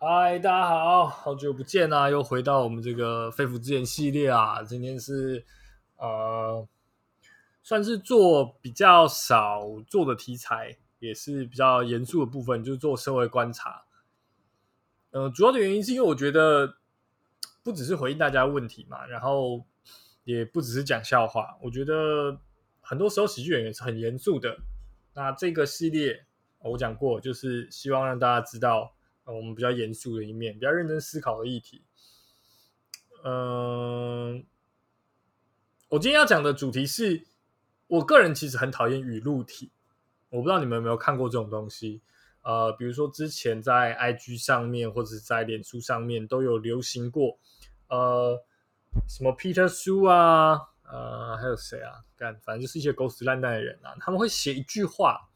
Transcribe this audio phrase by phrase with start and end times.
[0.00, 2.08] 嗨，大家好，好久不见啊！
[2.08, 4.62] 又回到我们这个肺腑之言系列啊。
[4.62, 5.44] 今天是
[5.96, 6.64] 呃，
[7.64, 13.86] 算是做比较少做的题材，也是比较严肃的部分，就是做社会观察。
[15.10, 16.76] 呃，主要的原因是因为我觉得
[17.64, 19.64] 不只是回应大家问题嘛，然后
[20.22, 21.58] 也不只是讲笑话。
[21.60, 22.38] 我觉得
[22.80, 24.58] 很多时候喜剧演员是很严肃的。
[25.14, 26.24] 那这个系列
[26.60, 28.94] 我讲过，就是希望让大家知道。
[29.34, 31.82] 我们比较严肃的一面，比较认真思考的议题。
[33.24, 34.44] 嗯，
[35.88, 37.26] 我今天要讲的主题是，
[37.86, 39.72] 我个人其实很讨厌语录体。
[40.30, 42.00] 我不知道你们有没有看过这种东西？
[42.42, 47.38] 呃，比如说之前在 IG 上面或者在脸书上面都有流行过，
[47.88, 48.42] 呃，
[49.08, 52.04] 什么 Peter 书啊，呃，还有谁啊？
[52.16, 55.28] 干，反正就是一些狗屎烂蛋的人啊，他们会写一句话，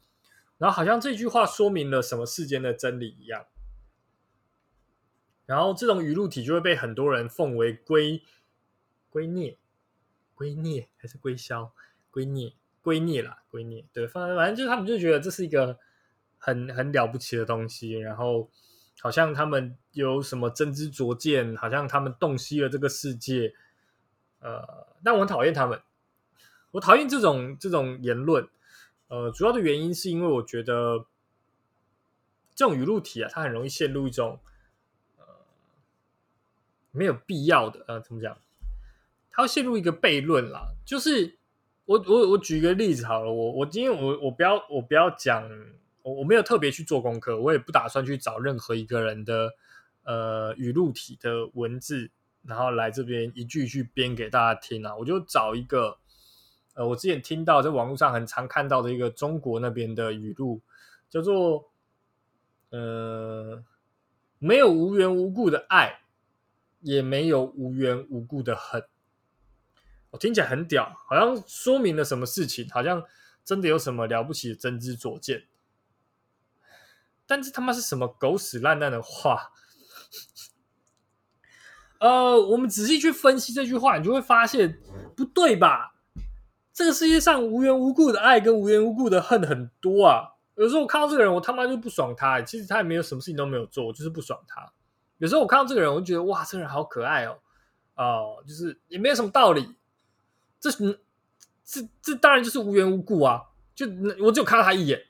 [0.57, 3.45] 然后好像这句话说明了什么世间的真理一样。
[5.45, 8.23] 然后这种语录体就会被很多人奉为圭
[9.09, 9.57] 圭臬、
[10.33, 11.73] 圭臬还是圭肖、
[12.09, 13.85] 圭臬、圭臬啦，圭臬。
[13.91, 15.77] 对，反正反正就是他们就觉得这是一个
[16.37, 18.49] 很很了不起的东西，然后
[19.01, 23.53] 好像他们有什么真知灼见，好像他们洞悉了这个世界。
[24.39, 25.81] 呃，但我很讨厌他们，
[26.71, 28.47] 我讨厌这种这种言论。
[29.09, 31.05] 呃，主要的原因是因为我觉得
[32.55, 34.39] 这种语录体啊，它很容易陷入一种。
[36.93, 38.37] 没有必要的，呃，怎么讲？
[39.31, 40.75] 他会陷入一个悖论啦。
[40.85, 41.39] 就是
[41.85, 45.49] 我我我举一个例子好了，我我今天我我不要我不要讲，
[46.03, 49.51] 我我没有特别去做功课，我也不打算去找任何一个人的
[50.03, 52.11] 呃语录体的文字，
[52.43, 54.95] 然后来这边一句一句编给大家听啊。
[54.95, 55.97] 我就找一个
[56.75, 60.61] 呃，我之前听到在网络上很常看到的一个中国那边的语录，
[61.09, 61.71] 叫做
[62.69, 63.63] 呃，
[64.37, 66.02] 没有无缘无故的爱。
[66.83, 68.85] 也没有无缘无故的恨，
[70.11, 73.03] 我听起来很屌，好像说明了什么事情，好像
[73.43, 75.45] 真的有什么了不起的真知灼见。
[77.25, 79.51] 但是他妈是什么狗屎烂蛋的话？
[81.99, 84.77] 呃，我们仔细去分析这句话，你就会发现
[85.15, 85.95] 不对吧？
[86.73, 90.27] 这个世界上无缘无故的爱跟无缘无故的恨很多啊。
[90.55, 92.41] 有时候我看到这个人，我他妈就不爽他。
[92.41, 94.73] 其实他也没有什么事情都没有做，我就是不爽他。
[95.23, 97.39] 有时候我看到这个人，我就觉得哇，这个人好可爱哦，
[97.95, 99.73] 哦，就是也没有什么道理，
[100.59, 100.99] 这是
[101.63, 103.41] 这这当然就是无缘无故啊，
[103.73, 103.85] 就
[104.19, 105.01] 我只有看到他一眼，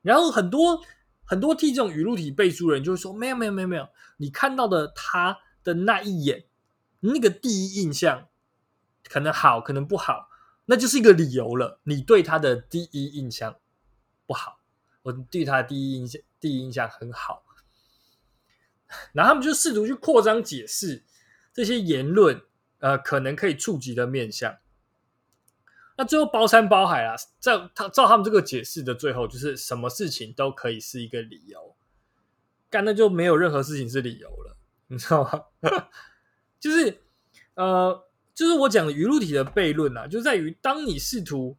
[0.00, 0.80] 然后很多
[1.22, 3.86] 很多替这种语录体背书人就会说，没有没有没有没有，
[4.16, 6.46] 你看到的他的那一眼，
[7.00, 8.26] 那个第一印象
[9.06, 10.30] 可能好，可能不好，
[10.64, 13.56] 那就是一个理由了，你对他的第一印象
[14.26, 14.60] 不好，
[15.02, 17.44] 我对他的第一印象第一印象很好。
[19.12, 21.04] 然后他们就试图去扩张解释
[21.52, 22.40] 这些言论，
[22.78, 24.56] 呃，可能可以触及的面向。
[25.96, 31.74] 那最后包山包海啊，在他照他们这个解释的最后，就是什么事情都可以是一个理由，
[32.70, 34.56] 干那就没有任何事情是理由了，
[34.86, 35.44] 你知道吗？
[36.60, 37.02] 就是
[37.54, 41.56] 呃，就是我讲的语录体的悖论啊，就在于当你试图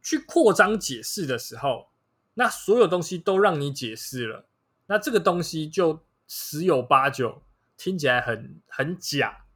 [0.00, 1.88] 去扩张解释的时候，
[2.34, 4.46] 那所有东西都让你解释了，
[4.86, 6.04] 那这个东西就。
[6.32, 7.42] 十有八九
[7.76, 9.46] 听起来很很假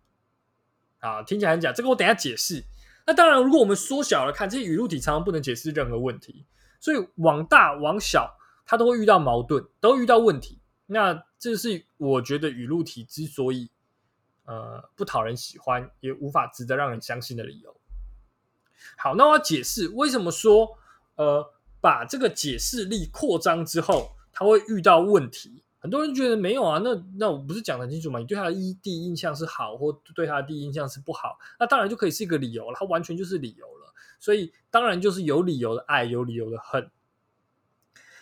[0.99, 1.71] 啊，听起来很假。
[1.71, 2.65] 这个我等下解释。
[3.07, 6.45] 那当然，如果我们缩小了看，这些语录体常常不能解释任何问题，
[6.81, 8.37] 所以往大往小，
[8.67, 10.59] 它都会遇到矛盾，都遇到问题。
[10.87, 13.71] 那这是我觉得语录体之所以
[14.45, 17.77] 呃不讨人喜欢，也无法值得让人相信的理由。
[18.97, 20.77] 好，那我要解释为什么说
[21.15, 25.63] 呃把这个解释力扩张之后，它会遇到问题。
[25.85, 28.19] 很多人觉得没有啊，那那我不是讲很清楚吗？
[28.19, 32.77] 你对他的一第一印象是好，或对他的第一印象是不好，那当然就可以是一个理由了。
[32.81, 36.91] 他完全就是理由了，所以当然就是有理由的爱，有理由的恨。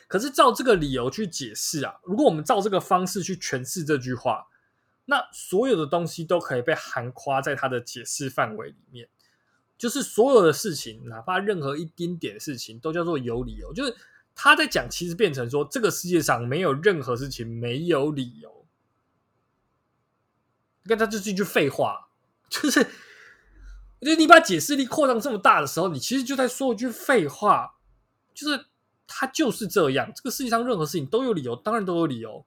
[0.08, 4.48] 可是照这个理由去解释啊，如果我们照这个方式去诠释这句话，
[5.04, 9.08] 那所有的东西都可以被含夸在他的解释范围里面，
[9.78, 13.94] 就是所有的事情，哪怕任何一丁点事情，都叫做有理由，就是。
[14.34, 18.64] 他在讲，其实变成说，这个世界上没有任何事情没有理由。
[20.84, 22.08] 你看，他就是一句废话，
[22.48, 27.76] 就是，我觉得你把解释力扩张这么大的时候，你其实就在说一句废话，
[28.34, 28.66] 就是
[29.06, 30.10] 他就是这样。
[30.12, 32.44] 这个世界上任何事情都有理由，当然都有理由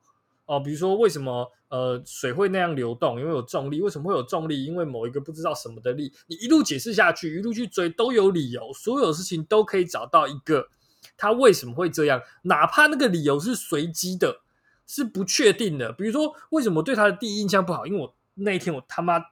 [0.47, 0.59] 哦。
[0.59, 3.19] 比如说，为什么呃水会那样流动？
[3.19, 3.79] 因为有重力。
[3.79, 4.65] 为什么会有重力？
[4.65, 6.11] 因为某一个不知道什么的力。
[6.27, 8.73] 你一路解释下去，一路去追，都有理由。
[8.73, 10.67] 所有事情都可以找到一个。
[11.18, 12.22] 他为什么会这样？
[12.44, 14.42] 哪怕那个理由是随机的，
[14.86, 15.92] 是不确定的。
[15.94, 17.86] 比如说，为什么对他的第一印象不好？
[17.86, 19.24] 因为我那一天我他妈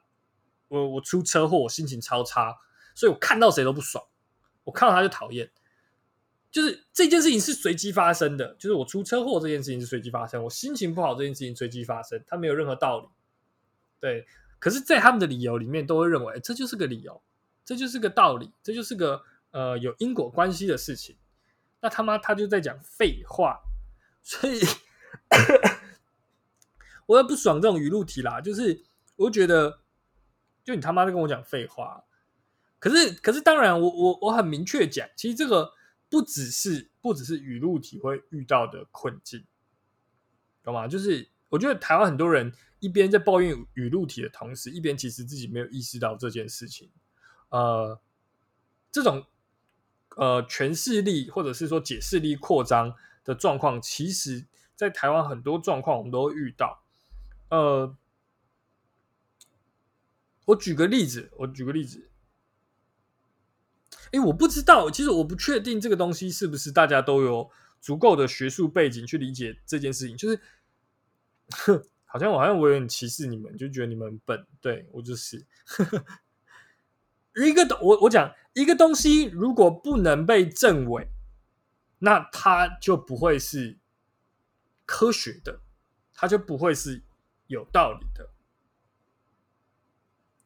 [0.68, 2.58] 我我出车祸，我心情超差，
[2.96, 4.04] 所以我看到谁都不爽，
[4.64, 5.52] 我看到他就讨厌。
[6.52, 13.08] 就是这件事情是随机发生的，就是我出车祸这件事情是随机发生，我心情不好这件事情随机发生，它没有任何道理。
[14.00, 14.28] 对，
[14.60, 17.22] 可是，在他们的理由里面，都会认为这就是个理由，
[17.66, 21.16] 这就是个道理，这就是个呃有因果关系的事情。
[21.84, 23.60] 那他妈他就在讲废话，
[24.24, 24.60] 所以
[27.06, 28.42] 我也不爽这种语录题啦。
[28.42, 28.84] 就是
[29.18, 29.82] 我觉得，
[30.64, 32.06] 就你他妈在跟我讲废话。
[32.80, 35.74] 可是，可是，当然，我我我很明确讲，其实这个。
[36.10, 39.44] 不只是不只是语录体会遇到的困境，
[40.62, 40.88] 懂吗？
[40.88, 46.92] 就是我觉得台湾很多人一边在抱怨语录体的同时，一边其实自己没有意识到这件事情。
[47.50, 48.00] 呃，
[48.92, 49.26] 这种
[50.18, 54.46] 呃诠释力或者是说解释力扩张的状况，其实
[54.76, 56.84] 在台湾很多状况我们都会遇到。
[57.50, 57.96] 呃，
[60.46, 62.10] 我举个例子，我举个例子。
[64.12, 67.50] 哎，我不知道，其实我不确定这个东西是不是大家都有
[67.82, 70.16] 足够的学术背景去理解这件事情。
[70.16, 70.40] 就是，
[72.06, 74.46] 好像我好像我有点歧视你们，就觉得你们笨。
[74.62, 75.44] 对我就是，
[77.36, 81.08] 一个我我讲一个东西，如果不能被证伪，
[82.00, 83.78] 那它就不会是
[84.86, 85.62] 科学的，
[86.14, 87.02] 它就不会是
[87.48, 88.30] 有道理的，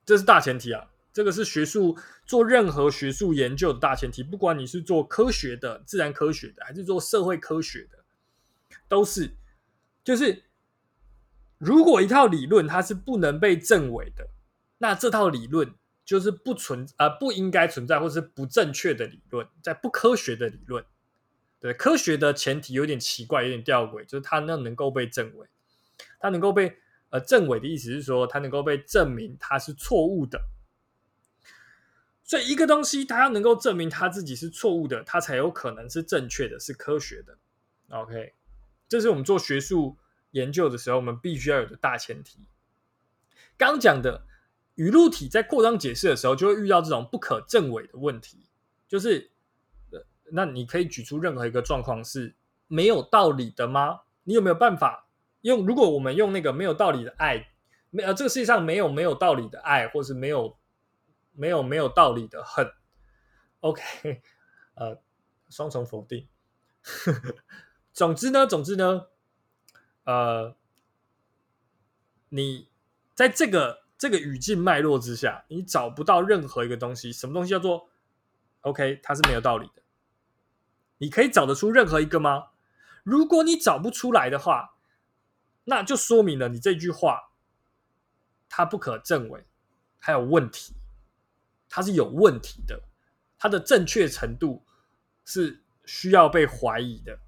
[0.05, 0.89] 这是大前提啊。
[1.11, 1.97] 这个是学术
[2.27, 8.05] 做任何学术研究的大前提，不管你是做科学的、自然科学的，还是做社会科学的，
[8.87, 9.35] 都是
[10.03, 10.43] 就是
[11.57, 14.29] 如果一套理论它是不能被证伪的，
[14.77, 15.73] 那这套理论
[16.07, 20.85] 就是不存啊不应该存在或是不正确的理论，在不科学的理论。
[21.59, 25.45] 对科学的前提有点奇怪，有点吊诡，就是它那能够被证伪，
[26.17, 26.77] 它能够被
[27.09, 30.39] 呃证伪的意思是说，它能够被证明它是错误的。
[32.23, 37.37] 所以，一个东西它要能够证明它自己是错误的，它才有可能是正确的，是科学的。
[37.89, 38.33] OK，
[38.87, 39.97] 这是我们做学术
[40.31, 42.47] 研究的时候，我们必须要有的大前提。
[43.57, 44.25] 刚讲的
[44.77, 48.47] 语录体在扩张解释的时候，就会遇到这种不可证伪的问题。
[48.87, 49.29] 就是，
[50.31, 52.35] 那你可以举出任何一个状况是
[52.67, 53.99] 没有道理的吗？
[54.23, 55.07] 你有没有办法
[55.41, 55.65] 用？
[55.65, 57.49] 如果我们用那个没有道理的爱，
[57.91, 60.57] 没呃，这个世界上没有没有道理的爱，或是没有。
[61.39, 62.67] 没有没有道理的恨
[63.59, 64.23] ，OK，
[64.73, 64.99] 呃，
[65.51, 66.27] 双重否定。
[67.93, 69.05] 总之呢，总之呢，
[70.05, 70.55] 呃，
[72.29, 72.69] 你
[73.13, 77.89] 在这个这个语境脉络之下，你找不到任何一个东西，什么东西叫做
[78.61, 78.99] OK？
[79.01, 79.81] 它是没有道理的。
[80.99, 82.49] 你可以找得出任何一个吗？
[83.03, 84.75] 如果你找不出来的话，
[85.65, 87.31] 那就说明了你这句话
[88.49, 89.45] 它不可证伪，
[89.97, 90.75] 还有问题。
[91.69, 92.81] 它是有问题的，
[93.37, 94.65] 它的正确程度
[95.25, 97.19] 是需要被怀疑的。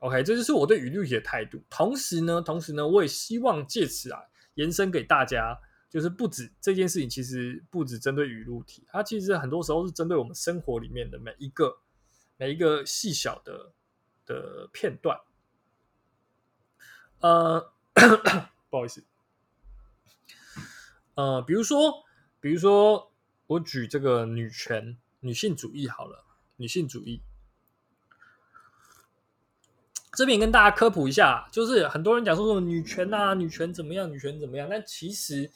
[0.00, 1.62] OK，这就是我对语录体的态度。
[1.70, 4.20] 同时呢，同时呢，我也希望借此啊，
[4.54, 11.80] 延伸给大家，就是不止这件事情，其实不止针对语录体，它其实很多时候是针对我们生活里面的每一个
[12.36, 13.72] 每一个细小的
[14.26, 15.18] 的片段。
[17.20, 17.72] 呃，
[18.70, 19.04] 不好意思，
[21.14, 22.04] 呃，比如说，
[22.40, 23.12] 比如说。
[23.48, 26.22] 我举这个女权、女性主义好了，
[26.56, 27.22] 女性主义
[30.12, 34.68] 这边跟大家科普一下，就是很多人讲说什么女权啊，女权怎么样，女权怎么样？
[34.68, 35.50] 但其实，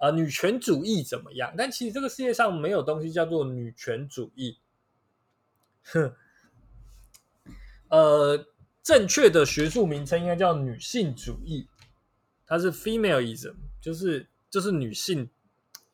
[0.00, 1.54] 呃，女权主义怎么样？
[1.56, 4.58] 但其实这个世界上没有东西叫做女权主义。
[5.84, 6.12] 哼，
[7.88, 8.46] 呃，
[8.82, 11.68] 正确的学术名称应该叫女性主义，
[12.46, 15.30] 它是 femaleism，就是就是女性。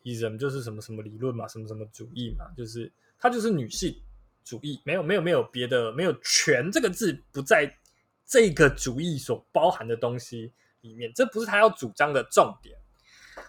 [0.05, 4.01] ism 就是什么什么理论嘛，什么什么主义嘛，就是它就是女性
[4.45, 7.77] 主义，没有没有没有别的，没有“权”这个字不在
[8.25, 12.79] 这个主义所包含的东西里面，这不是他要主张的重点。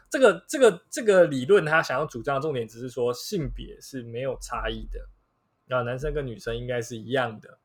[0.09, 5.09] 这个这个这个理论，他想要主张的重点只是说性别是没有差异的，
[5.65, 7.59] 那男生跟女生应该是一样的，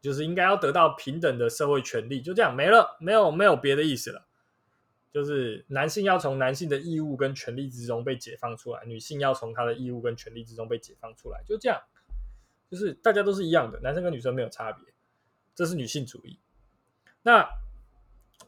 [0.00, 4.26] 就是应该要得到平等的社会权利，就这样没了，没有没有别的意思了。
[5.12, 11.80] 就是男性要从男性的义务跟权利之中被解放出来，女性要从她的义务跟权利之中被解放出来，就这样，
[12.68, 14.92] 就是大家都是一样的，男生跟女生没有差别，
[15.54, 16.40] 这是女性主义。
[17.22, 17.48] 那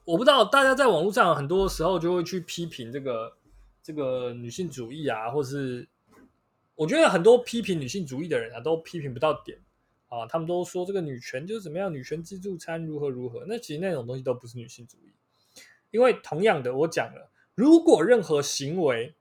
[0.05, 3.37] 我不知道大家在网络上很多时候就会去批评这个
[3.83, 5.89] 这个女性主义啊，或是
[6.75, 9.59] 我觉得很多批评女性主义的人啊，都批评不到点。
[10.09, 13.45] 啊，他们都说这个女权就是怎么样，女权自助餐如何如何。
[13.49, 15.11] 那其实那种东西都不是女性主义，
[15.91, 19.17] 因为同样的，我讲了，如果任何行为、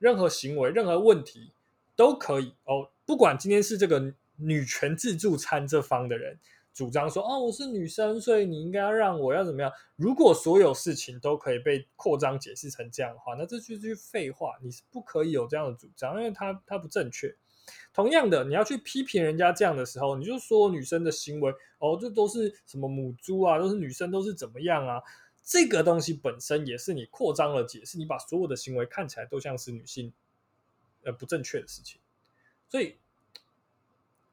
[0.00, 1.52] 任何行为、任何问题
[1.94, 6.36] 都可以哦，不管今天是这个女权自助餐这方的人
[6.74, 9.72] 主张说哦，我是女生，所以你应该要让我要怎么样？
[9.94, 17.32] 如果所有事情都可以被扩张解释成这样的话，那这就是废话，你是不可以有这样的主张，因为它它不正确。
[17.94, 25.00] 同样的，你要去批评人家这样的时候，你就说女生的行为哦，这都是什么母猪啊，都是女生都是怎么样啊？
[25.44, 30.12] 这个东西本身也是你扩张了解释，你把所有的行为看起来都像是女性
[31.04, 32.00] 呃不正确的事情。
[32.68, 32.96] 所以，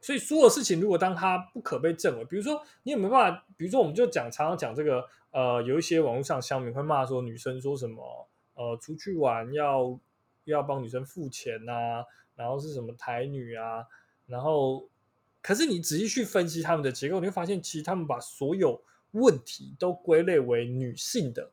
[0.02, 3.46] 所以所有事情如果当它不可被证伪，比如说你有没有办法？
[3.56, 10.00] 比如说我们就讲常常讲这个呃，有一些网络上乡民会骂说女生说什么呃，出去玩要
[10.44, 12.04] 要帮女生付钱呐。
[12.34, 13.86] 然后是什么台女啊？
[14.26, 14.90] 然后，
[15.44, 18.82] 可是你仔细去分析他们的结构，你会发现，其实他们把所有
[19.12, 21.52] 问题都归类为女性的，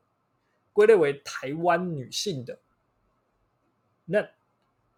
[0.73, 2.59] 归类为台湾女性的。
[4.05, 4.27] 那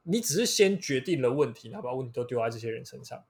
[0.03, 3.22] 你只是先决定了问题，然后把问题都丢在这些人身上。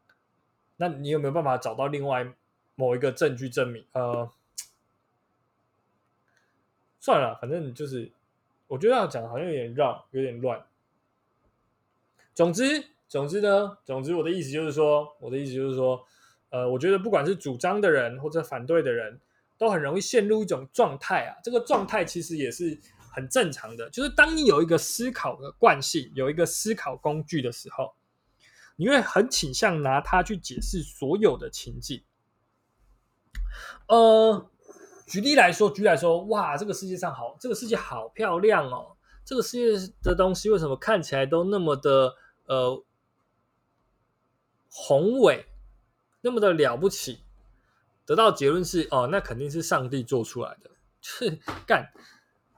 [0.81, 2.27] 那你有没有办法找到另外
[2.73, 3.85] 某一个证据证明？
[3.91, 4.27] 呃，
[7.00, 8.11] 算了，反正就是，
[8.65, 10.65] 我觉得要讲好像有点绕，有点乱。
[12.33, 16.03] 总之，总之呢，总之我的意思就是说，我的意思就是说，
[16.50, 19.19] 呃，我觉得不管是主张的人或者反对的人，
[19.59, 21.38] 都很容易陷入一种状态啊。
[21.43, 22.75] 这个状态其实也是
[23.11, 27.93] 很正常的，就是当你有一个思考的惯性，有一个思考工具的时候，
[28.81, 32.03] 你会很倾向拿它去解释所有的情境。
[33.88, 34.50] 呃，
[35.05, 38.97] 举例来说，举例来说，哇，这个世界上好，这个世界好漂亮哦。
[39.23, 42.15] 这个世界的东西为什么看起来都那么的
[42.47, 42.83] 呃
[44.67, 45.45] 宏伟，
[46.21, 47.23] 那么的了不起？
[48.03, 50.71] 得到结论是哦，那肯定是上帝做出来的。
[51.01, 51.88] 是干，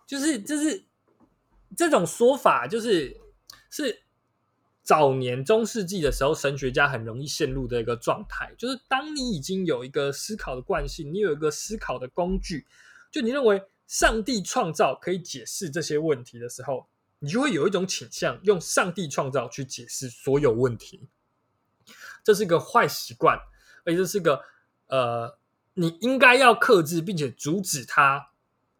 [0.07, 0.85] 就是就是
[1.75, 3.19] 这种说法，就是
[3.69, 4.03] 是
[4.83, 12.67] 早年中世纪的时候，神学家很容易陷入的一个状态，就是当你已经有一个思考的惯性，你有一个思考的工具，
[13.11, 13.63] 就你认为。
[13.85, 16.87] 上帝创造可以解释这些问题的时候，
[17.19, 21.09] 你就会有一种倾向，用上帝创造去解释所有问题。
[22.23, 23.37] 这是个坏习惯，
[23.83, 24.41] 而且这是个
[24.87, 25.37] 呃，
[25.73, 28.31] 你应该要克制并且阻止它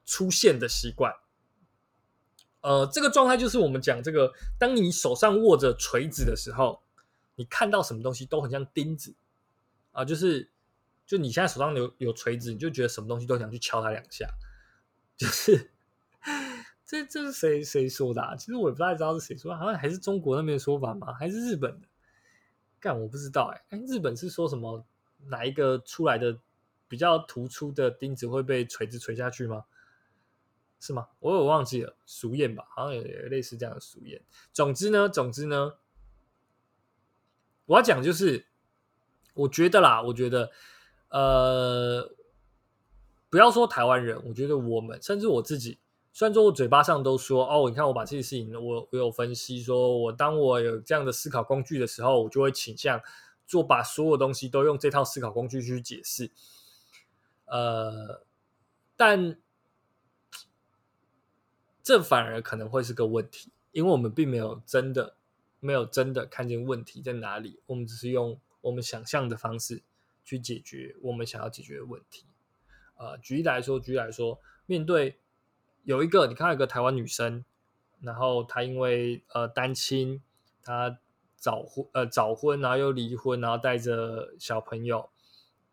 [0.05, 1.13] 出现的习惯。
[2.63, 6.82] 呃，这个状态就是我们讲这个：当你手上握着锤子的时候，
[7.36, 9.13] 你看到什么东西都很像钉子
[9.91, 10.50] 啊，就是
[11.05, 14.27] 就你现在手上有有锤子，你就觉得什么东西都想去敲它两下。
[15.15, 15.72] 就是
[16.86, 18.22] 这这是谁谁说的？
[18.22, 18.36] 啊？
[18.36, 21.13] 其实我也不太知道是谁说，好像还是中国那边的说法吗？
[21.13, 21.88] 还是日本的？
[22.79, 24.86] 干我不知道哎哎，日本是说什么？
[25.27, 26.38] 哪一个出来的
[26.89, 29.63] 比较突出的钉子会被锤子锤下去吗？
[30.83, 31.07] 是吗？
[31.19, 34.21] 我有忘记了，俗谚吧，好像有类似这样的俗谚。
[34.51, 35.75] 总之呢，总之呢，
[37.67, 38.47] 我要讲就是，
[39.33, 40.51] 我觉得啦，我觉得
[41.09, 42.11] 呃。
[43.29, 45.79] 不要说台湾人，我觉得我们甚至我自己，
[46.11, 53.01] 虽然说我嘴巴上都说哦，你看我把这些事情，我我有分析，说我当我有这样的思考工具的时候，我就会倾向
[53.47, 56.29] 做把所有东西都用这套思考工具去解释。
[57.45, 58.23] 呃，
[58.95, 59.39] 但
[61.83, 65.17] 这反而可能会是个问题，因为我们并没有真的
[65.59, 69.83] 没有真的看见问题在哪里，我们只是用我们想象的方式
[70.23, 72.25] 去解决我们想要解决的问题。
[72.95, 75.17] 呃，举例来说，举例来说，面对
[75.83, 77.43] 有一个你看到一个台湾女生，
[77.99, 80.21] 然后她因为呃单亲，
[80.63, 80.97] 她
[81.35, 85.09] 早婚呃早婚，然后又离婚，然后带着小朋友，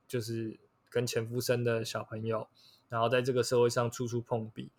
[0.08, 2.48] 就是跟前夫生的小朋友，
[2.88, 4.70] 然后在这个社会上处处碰壁，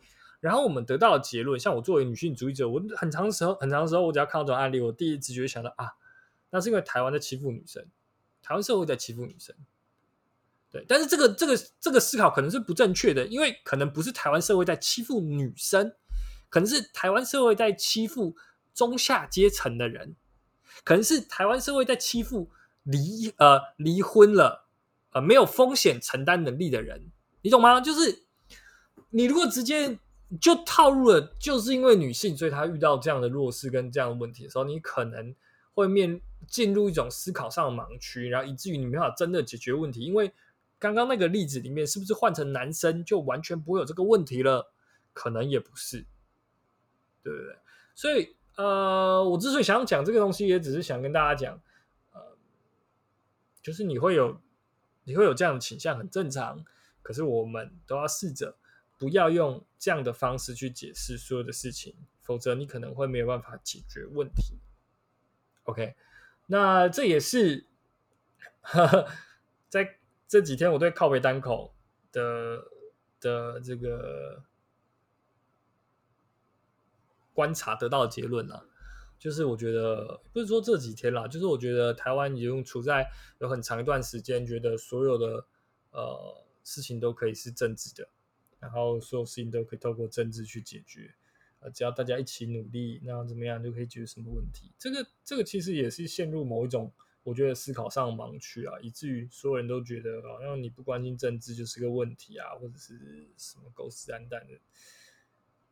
[0.42, 5.94] 然后我们得到的结论，像我作为女性主义者，我很长时候很长时候，我只要看到这种案例，我第一直觉想到啊，
[6.50, 7.86] 那是因为台湾在欺负女生，
[8.42, 9.56] 台湾社会在欺负女生。
[10.72, 15.94] 对，但是这个这个这个思考可能是不正确的，因为可能不是台湾社会在欺负女生，
[16.50, 18.36] 可能是台湾社会在欺负
[18.74, 20.16] 中下阶层的人，
[20.84, 22.50] 可能是台湾社会在欺负
[22.84, 24.66] 离呃离婚了
[25.12, 27.80] 呃没有风险承担能力的人，你懂吗？
[27.82, 28.24] 就是
[29.10, 30.00] 你如果直接
[30.40, 35.36] 就套入了，就是因为女性，所以她遇到这样的弱势跟这样的问题的时候，你可能
[35.74, 40.32] 会面进入一种思考上的盲区，然后以至于你没法真的解决问题，因为。
[40.80, 44.74] 刚刚那个例子里面，是不是换成男生就完全不会有这个问题了？
[45.14, 46.08] 可能也不是，
[47.22, 47.56] 对不对？
[47.94, 51.62] 所以，呃，我之所以想讲这个东西，也只是想跟大家讲，
[52.14, 52.36] 呃，
[53.62, 54.42] 就是你会有
[55.04, 56.66] 你会有这样的倾向，很正常。
[57.04, 58.58] 可是我们都要试着
[59.02, 64.60] 不要用这样的方式去解释所有的事情，否则你可能会没有办法解决问题。
[65.64, 65.96] OK，
[66.46, 67.66] 那这也是
[69.70, 71.74] 在这几天我对靠背单口
[72.12, 72.64] 的
[73.20, 74.44] 的这个
[77.34, 78.68] 观察得到的结论啊。
[79.18, 85.48] 就是我觉得不是说这几天啦，就是我觉得台湾已经处在有很长一段时间，觉得所有的
[85.90, 88.08] 呃事情都可以是政治的，
[88.62, 91.14] 然后所有事情都可以透过政治去解决，
[91.60, 94.72] 呃，只要大家一起努力，那怎么样就可以解决什么问题？
[94.78, 96.90] 这个这个其实也是陷入某一种
[97.24, 104.58] 我觉得思考上的盲区啊，以至于所有人都觉得好像你不关心政治就是个问题啊，或者是什么狗屎蛋蛋的。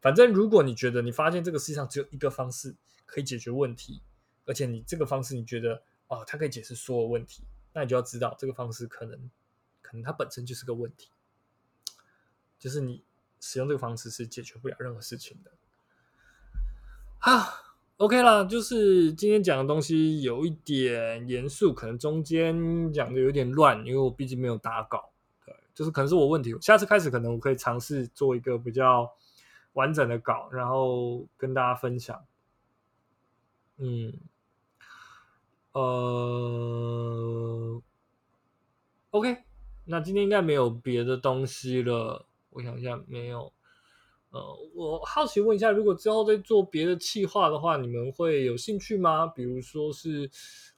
[0.02, 2.76] 反正如果你觉得你发现这个世界上只有一个方式。
[3.12, 4.04] 可以解决问题，
[4.46, 7.42] 而且你这个方式你觉得哦，它可以解释所有问题，
[7.74, 9.32] 那你就要知道这个方式可能
[9.82, 11.10] 可能它本身就是个问题，
[12.60, 13.04] 就是你
[13.40, 15.52] 使用这个方式是解决不了任何事情的。
[17.20, 17.48] 啊
[17.98, 25.12] ，OK 啦，就是今天讲的东西有一点严肃，可能中间讲的有点乱，因为我毕竟没有打稿，
[25.46, 26.56] 对，就是可能是我问题。
[26.62, 29.14] 下次开始可能我可以尝试做一个比较
[29.74, 32.26] 完整的稿，然后跟大家分享。
[33.78, 34.14] 嗯，
[35.74, 35.82] 呃
[39.12, 39.44] ，OK，
[39.86, 42.26] 那今天应该没有别的东西了。
[42.50, 43.52] 我想一下，没有。
[44.32, 44.40] 呃，
[44.76, 49.26] 我好奇问一下，如果之后再做别的企划的话，你们会有兴趣吗？
[49.28, 50.30] 比如说是，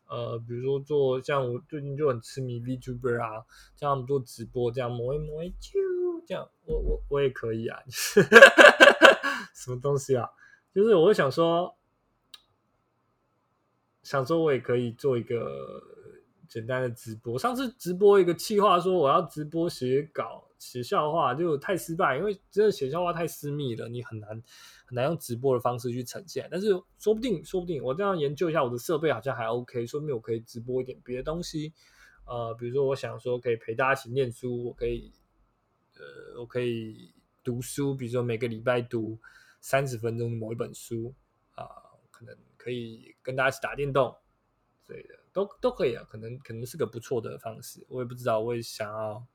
[0.08, 5.80] 呃，比如说做像我最近就很痴迷 VTuber 啊，这样做直播，这样摸一摸就
[6.26, 7.80] 这样，我我我也可以啊。
[9.54, 10.30] 什么东西啊？
[10.74, 11.76] 就是我会想说。
[14.04, 15.80] 想说，我也可以做一个
[16.50, 17.38] 简单的直播。
[17.38, 24.30] 上次直播一个企划，说我要直播写稿、写笑话，就太失败，因为真的写笑话太私密了，你很难
[24.86, 26.48] 很难用直播的方式去呈现。
[26.52, 26.70] 但是
[27.00, 31.74] 说不定，说不定我这样研究一下，我的设备好像还 OK，说明我可以直播一点别的东西。
[32.26, 35.12] 呃，比如说我想说可以陪大家一起念书，我可以，
[35.96, 37.12] 呃，我可以
[37.44, 39.20] 读书，比如说每个礼拜读
[39.60, 41.14] 三十分钟某一本书
[41.56, 41.66] 啊，
[42.12, 42.38] 可能。
[42.64, 44.16] 可以跟大家一起打电动
[44.86, 49.26] 之类的，都都可以啊，可能可能是个不错的方式，我也不知道，我也想要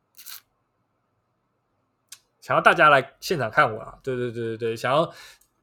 [2.46, 5.12] 想要大家来现场看我啊，对对对对对，想要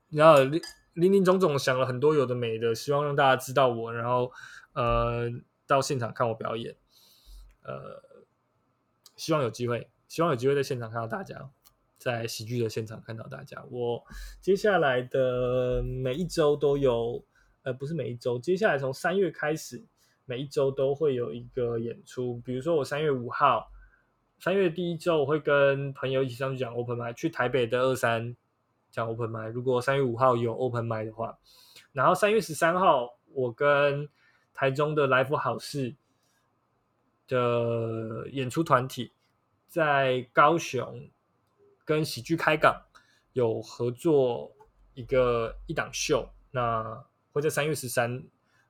[0.10, 4.30] 然后林林总总想了很多有的没的，希望让大家知道我，然后
[4.74, 5.30] 呃
[5.66, 6.76] 到现场看我表演，
[7.64, 8.04] 呃
[9.16, 11.50] 希望有机会，希望有机会在现场看到大家。
[11.98, 14.04] 在喜剧的现场看到大家，我
[14.42, 17.24] 接下来的每一周都有。
[17.62, 19.82] 呃，不是每一周，接下来从三月开始，
[20.26, 22.42] 每一周都会有一个演出。
[22.44, 23.72] 比如说，我三月五号，
[24.44, 28.36] 三月第一周我会跟朋友一起上去讲 open 麦，去台北的二三
[28.92, 29.48] 讲 open 麦。
[29.48, 31.40] 如果三月五号有 open 麦的话，
[31.94, 34.10] 然后三月十三号，我跟
[34.54, 35.96] 台中的来福好事
[37.26, 39.14] 的演出团体
[39.70, 41.10] 在高雄
[41.86, 42.84] 跟喜剧开港
[43.32, 44.52] 有合作
[44.94, 47.06] 一个一档秀，那。
[47.32, 48.22] 会在三月十三，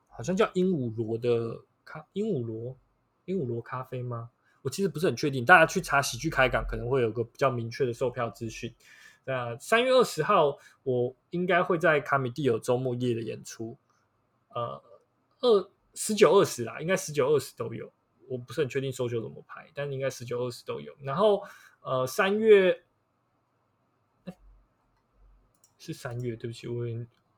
[0.07, 2.77] 好像叫鹦鹉螺的咖鹦鹉螺
[3.25, 4.29] 鹦鹉螺咖啡吗？
[4.63, 8.73] 我其实不是很确定，大家去查喜剧开港可能会有个比较明确的售票资讯。
[9.25, 13.77] 那三月二十号，我应该会在卡米蒂有周末夜的演出。
[14.49, 14.83] 呃，
[15.41, 17.93] 二十九二十啦，应该十九二十都有，
[18.27, 20.91] 我不是很确定收球怎么排，但应该十九二十都有。
[21.01, 21.43] 然后
[21.81, 22.83] 呃，三月，
[25.77, 26.85] 是三月，对不起，我。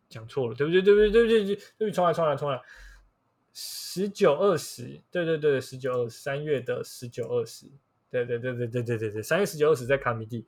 [0.07, 0.83] 讲错了，对不对？
[0.83, 1.09] 对不对？
[1.09, 1.45] 对不对？
[1.45, 2.61] 对不起，重来，重来，重来。
[3.57, 7.71] 十九二十，对对对，十九二三月的十九二十，
[8.09, 10.45] 对对对对对对对对，三月十九二十在卡米蒂，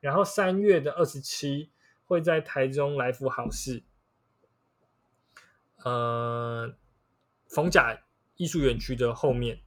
[0.00, 1.70] 然后三月的二十七
[2.04, 3.82] 会在台中来福好事，
[5.82, 6.76] 呃，
[7.48, 7.98] 逢甲
[8.36, 9.62] 艺术园区的后面，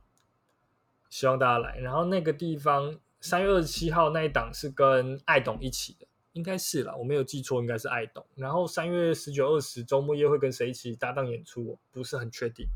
[1.09, 1.79] 希望大家来。
[1.79, 6.05] 然后那个地方三月二十七号那一档是跟爱董一起的。
[6.35, 8.25] 应该是了，我没有记错，应该是爱懂。
[8.35, 12.67] 然后三月十九、二十周末夜会跟谁一起搭档演出，我不是很确定。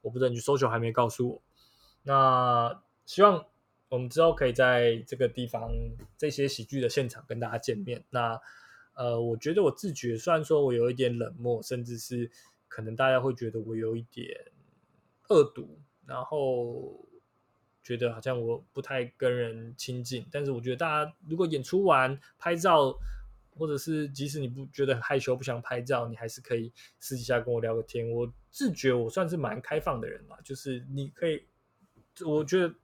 [0.00, 1.42] 我不知道你搜求还没告诉我。
[2.04, 3.44] 那希望
[3.90, 5.70] 我们之后可以在这个地方
[6.16, 8.02] 这些喜剧的现场跟大家见面。
[8.08, 8.40] 那
[8.94, 12.30] 呃，我觉得我自觉，虽然说我有一点冷漠，甚至是
[12.66, 14.26] 可能大家会觉得我有一点
[15.28, 17.06] 恶毒，然后。
[17.82, 22.98] 觉得好像我不太跟人亲近，但是我觉得大家如果演出完拍照，
[23.56, 28.10] 或者是即使你不觉得很害羞不想拍照，你还是可以私底下跟我聊个天。
[28.10, 31.44] 我自觉我算是蛮开放的人嘛，就是你可以
[32.24, 32.74] 我觉得，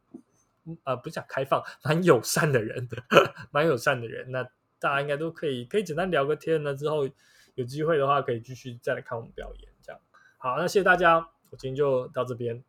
[0.85, 2.89] 呃，不是讲开放，蛮友善的人，
[3.53, 4.31] 蛮友善的人。
[4.31, 4.43] 那
[4.79, 6.75] 大家应该都可以，可以简单聊个天呢。
[6.75, 7.09] 之后
[7.55, 9.73] 有机会的话，可以继续再来看我们表演。
[9.83, 10.01] 这样
[10.39, 11.19] 好，那谢谢大家，
[11.51, 12.63] 我今天就到这边，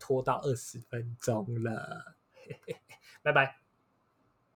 [0.00, 2.16] 拖到二十分钟了，
[3.22, 3.59] 拜拜。